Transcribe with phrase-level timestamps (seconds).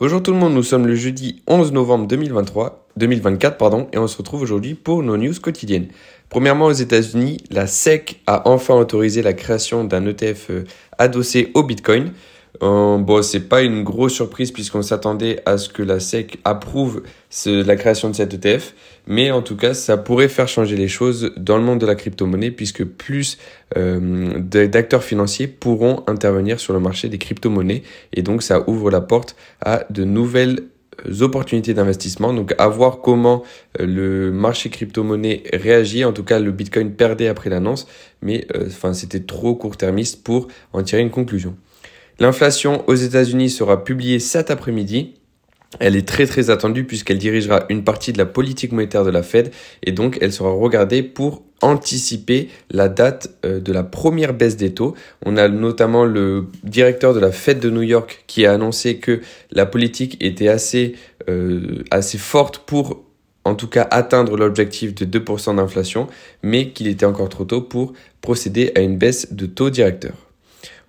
[0.00, 4.06] Bonjour tout le monde, nous sommes le jeudi 11 novembre 2023, 2024 pardon, et on
[4.06, 5.88] se retrouve aujourd'hui pour nos news quotidiennes.
[6.30, 10.64] Premièrement, aux États-Unis, la SEC a enfin autorisé la création d'un ETF euh,
[10.96, 12.12] adossé au Bitcoin.
[12.62, 17.02] Euh, bon, c'est pas une grosse surprise puisqu'on s'attendait à ce que la SEC approuve
[17.46, 18.74] la création de cet ETF,
[19.06, 21.94] mais en tout cas, ça pourrait faire changer les choses dans le monde de la
[21.94, 23.38] crypto-monnaie puisque plus
[23.76, 27.82] euh, d'acteurs financiers pourront intervenir sur le marché des crypto-monnaies
[28.12, 30.64] et donc ça ouvre la porte à de nouvelles
[31.06, 32.34] euh, opportunités d'investissement.
[32.34, 33.44] Donc à voir comment
[33.78, 36.04] le marché crypto-monnaie réagit.
[36.04, 37.86] En tout cas, le Bitcoin perdait après l'annonce,
[38.22, 41.56] mais enfin c'était trop court-termiste pour en tirer une conclusion.
[42.20, 45.14] L'inflation aux États-Unis sera publiée cet après-midi.
[45.78, 49.22] Elle est très très attendue puisqu'elle dirigera une partie de la politique monétaire de la
[49.22, 49.52] Fed
[49.82, 54.74] et donc elle sera regardée pour anticiper la date euh, de la première baisse des
[54.74, 54.94] taux.
[55.24, 59.20] On a notamment le directeur de la Fed de New York qui a annoncé que
[59.50, 60.96] la politique était assez,
[61.30, 63.04] euh, assez forte pour
[63.46, 66.06] en tout cas atteindre l'objectif de 2% d'inflation,
[66.42, 70.29] mais qu'il était encore trop tôt pour procéder à une baisse de taux directeur.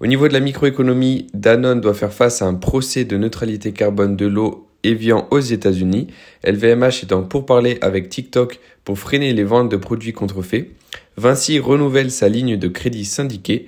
[0.02, 4.16] Au niveau de la microéconomie, Danone doit faire face à un procès de neutralité carbone
[4.16, 6.08] de l'eau Evian aux États-Unis.
[6.43, 10.69] LVMH est en pourparlers avec TikTok pour freiner les ventes de produits contrefaits.
[11.17, 13.67] Vinci renouvelle sa ligne de crédit syndiqué.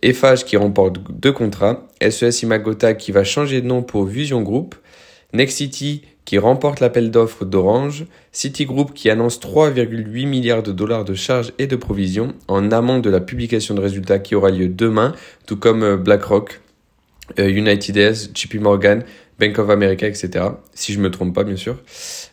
[0.00, 1.86] Eiffage qui remporte deux contrats.
[2.00, 4.76] SES Imagota qui va changer de nom pour Vision Group.
[5.34, 11.52] Nexity qui remporte l'appel d'offres d'Orange, Citigroup qui annonce 3,8 milliards de dollars de charges
[11.58, 15.14] et de provisions en amont de la publication de résultats qui aura lieu demain,
[15.46, 16.60] tout comme euh, BlackRock,
[17.38, 19.02] euh, United S, JP Morgan,
[19.38, 20.44] Bank of America, etc.
[20.74, 21.76] Si je me trompe pas, bien sûr.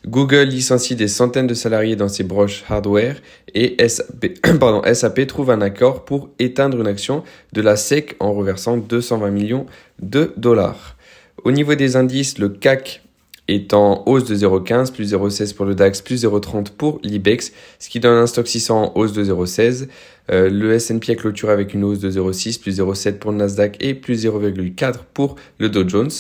[0.06, 3.16] Google licencie des centaines de salariés dans ses broches hardware
[3.54, 8.34] et SAP, pardon, SAP trouve un accord pour éteindre une action de la SEC en
[8.34, 9.66] reversant 220 millions
[10.00, 10.96] de dollars.
[11.44, 13.02] Au niveau des indices, le CAC
[13.48, 17.90] est en hausse de 0,15, plus 0,16 pour le DAX, plus 0,30 pour l'IBEX, ce
[17.90, 19.88] qui donne un stock 600 en hausse de 0,16.
[20.32, 23.78] Euh, le S&P a clôturé avec une hausse de 0,6, plus 0,7 pour le Nasdaq
[23.80, 26.12] et plus 0,4 pour le Dow Jones.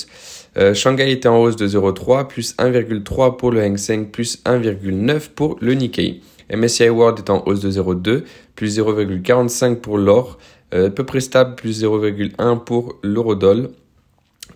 [0.57, 5.29] Euh, Shanghai était en hausse de 0,3, plus 1,3 pour le Hang Seng, plus 1,9
[5.33, 6.21] pour le Nikkei.
[6.53, 8.23] MSCI World est en hausse de 0,2,
[8.55, 10.37] plus 0,45 pour l'or,
[10.73, 13.69] euh, peu près stable, plus 0,1 pour l'eurodoll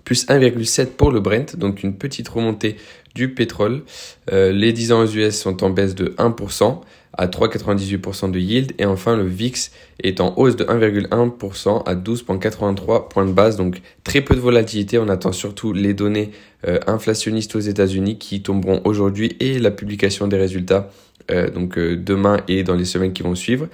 [0.05, 2.77] plus 1,7 pour le Brent, donc une petite remontée
[3.15, 3.81] du pétrole.
[4.31, 6.81] Euh, les 10 ans aux US sont en baisse de 1%
[7.17, 8.73] à 3,98% de yield.
[8.77, 9.71] Et enfin, le VIX
[10.03, 13.55] est en hausse de 1,1% à 12,83 points de base.
[13.55, 14.99] Donc très peu de volatilité.
[14.99, 16.31] On attend surtout les données
[16.67, 20.91] euh, inflationnistes aux États-Unis qui tomberont aujourd'hui et la publication des résultats
[21.31, 23.67] euh, donc demain et dans les semaines qui vont suivre.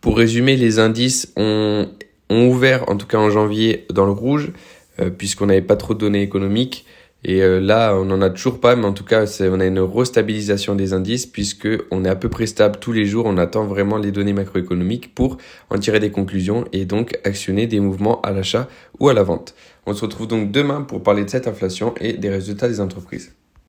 [0.00, 1.88] pour résumer, les indices ont
[2.30, 4.52] ont ouvert, en tout cas en janvier, dans le rouge,
[5.00, 6.86] euh, puisqu'on n'avait pas trop de données économiques.
[7.24, 9.80] Et euh, là, on n'en a toujours pas, mais en tout cas, on a une
[9.80, 13.26] restabilisation des indices, puisque on est à peu près stable tous les jours.
[13.26, 15.38] On attend vraiment les données macroéconomiques pour
[15.70, 18.68] en tirer des conclusions et donc actionner des mouvements à l'achat
[19.00, 19.54] ou à la vente.
[19.86, 23.32] On se retrouve donc demain pour parler de cette inflation et des résultats des entreprises.